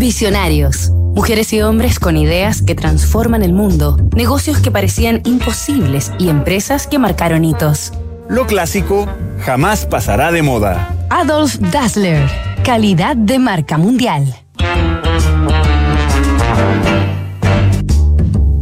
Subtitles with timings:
[0.00, 0.92] Visionarios.
[1.14, 6.86] Mujeres y hombres con ideas que transforman el mundo, negocios que parecían imposibles y empresas
[6.86, 7.92] que marcaron hitos.
[8.26, 9.06] Lo clásico
[9.44, 10.96] jamás pasará de moda.
[11.10, 12.26] Adolf Dassler,
[12.64, 14.34] calidad de marca mundial.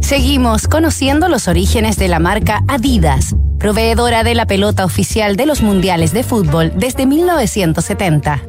[0.01, 5.61] Seguimos conociendo los orígenes de la marca Adidas, proveedora de la pelota oficial de los
[5.61, 8.41] mundiales de fútbol desde 1970.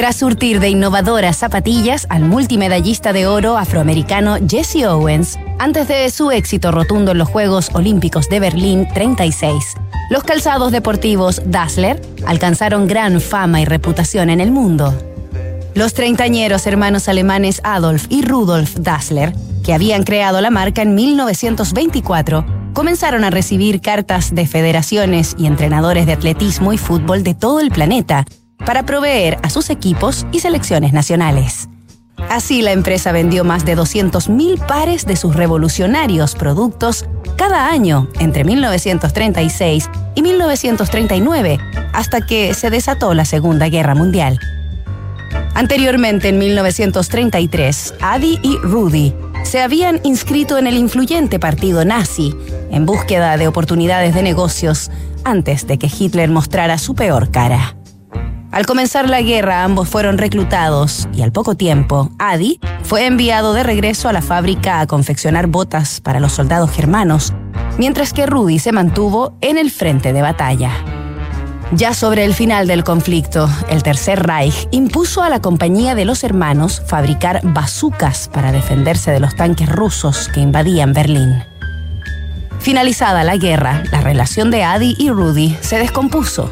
[0.00, 6.30] Tras surtir de innovadoras zapatillas al multimedallista de oro afroamericano Jesse Owens, antes de su
[6.30, 9.74] éxito rotundo en los Juegos Olímpicos de Berlín 36,
[10.08, 14.94] los calzados deportivos Dassler alcanzaron gran fama y reputación en el mundo.
[15.74, 22.46] Los treintañeros hermanos alemanes Adolf y Rudolf Dassler, que habían creado la marca en 1924,
[22.72, 27.70] comenzaron a recibir cartas de federaciones y entrenadores de atletismo y fútbol de todo el
[27.70, 28.24] planeta
[28.64, 31.68] para proveer a sus equipos y selecciones nacionales.
[32.28, 38.44] Así la empresa vendió más de 200.000 pares de sus revolucionarios productos cada año entre
[38.44, 41.58] 1936 y 1939,
[41.92, 44.38] hasta que se desató la Segunda Guerra Mundial.
[45.54, 52.34] Anteriormente, en 1933, Adi y Rudy se habían inscrito en el influyente partido nazi
[52.70, 54.90] en búsqueda de oportunidades de negocios
[55.24, 57.79] antes de que Hitler mostrara su peor cara.
[58.52, 63.62] Al comenzar la guerra, ambos fueron reclutados y al poco tiempo, Adi fue enviado de
[63.62, 67.32] regreso a la fábrica a confeccionar botas para los soldados germanos,
[67.78, 70.72] mientras que Rudy se mantuvo en el frente de batalla.
[71.76, 76.24] Ya sobre el final del conflicto, el Tercer Reich impuso a la compañía de los
[76.24, 81.44] hermanos fabricar bazucas para defenderse de los tanques rusos que invadían Berlín.
[82.58, 86.50] Finalizada la guerra, la relación de Adi y Rudy se descompuso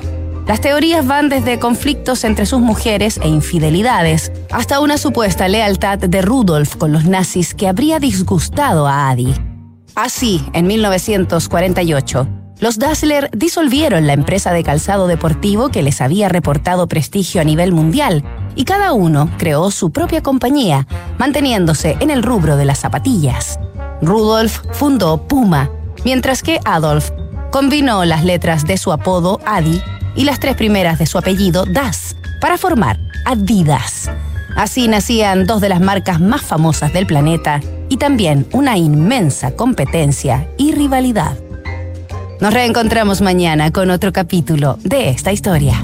[0.49, 6.23] las teorías van desde conflictos entre sus mujeres e infidelidades hasta una supuesta lealtad de
[6.23, 9.35] Rudolf con los nazis que habría disgustado a Adi.
[9.95, 12.27] Así, en 1948,
[12.61, 17.72] los Dassler disolvieron la empresa de calzado deportivo que les había reportado prestigio a nivel
[17.72, 18.25] mundial
[18.56, 20.87] y cada uno creó su propia compañía,
[21.19, 23.61] manteniéndose en el rubro de las zapatillas.
[24.01, 25.71] Rudolf fundó Puma,
[26.06, 27.11] mientras que Adolf
[27.51, 29.83] combinó las letras de su apodo Adi
[30.19, 34.11] y las tres primeras de su apellido, Das, para formar Adidas.
[34.56, 40.51] Así nacían dos de las marcas más famosas del planeta y también una inmensa competencia
[40.59, 41.39] y rivalidad.
[42.41, 45.81] Nos reencontramos mañana con otro capítulo de esta historia.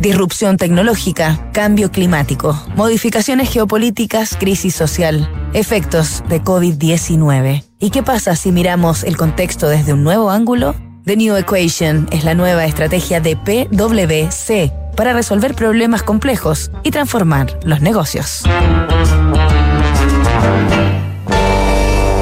[0.00, 7.62] Disrupción tecnológica, cambio climático, modificaciones geopolíticas, crisis social, efectos de COVID-19.
[7.78, 10.74] ¿Y qué pasa si miramos el contexto desde un nuevo ángulo?
[11.04, 17.58] The New Equation es la nueva estrategia de PwC para resolver problemas complejos y transformar
[17.62, 18.42] los negocios.